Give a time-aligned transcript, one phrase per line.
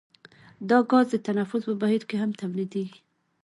[0.69, 2.99] دا غاز د تنفس په بهیر کې هم تولیدیږي.